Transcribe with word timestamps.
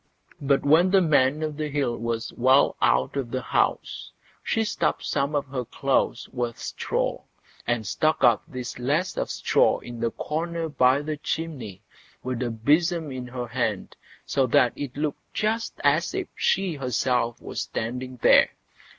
But 0.41 0.63
when 0.65 0.89
the 0.89 0.99
Man 0.99 1.43
o' 1.43 1.51
the 1.51 1.67
Hill 1.69 1.95
was 1.95 2.33
well 2.33 2.75
out 2.81 3.15
of 3.15 3.29
the 3.29 3.43
house, 3.43 4.11
she 4.41 4.63
stuffed 4.63 5.05
some 5.05 5.35
of 5.35 5.45
her 5.49 5.63
clothes 5.63 6.27
with 6.29 6.57
straw, 6.57 7.21
and 7.67 7.85
stuck 7.85 8.23
up 8.23 8.41
this 8.47 8.79
lass 8.79 9.15
of 9.15 9.29
straw 9.29 9.77
in 9.77 9.99
the 9.99 10.09
corner 10.09 10.69
by 10.69 11.03
the 11.03 11.17
chimney, 11.17 11.83
with 12.23 12.41
a 12.41 12.49
besom 12.49 13.11
in 13.11 13.27
her 13.27 13.45
hand, 13.45 13.95
so 14.25 14.47
that 14.47 14.73
it 14.75 14.97
looked 14.97 15.35
just 15.35 15.75
as 15.83 16.15
if 16.15 16.29
she 16.35 16.73
herself 16.77 17.39
were 17.39 17.53
standing 17.53 18.17
there. 18.23 18.49